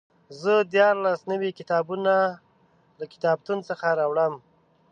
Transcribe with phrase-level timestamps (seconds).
[0.41, 2.13] زه دیارلس نوي کتابونه
[2.99, 4.33] له کتابتون څخه راوړم.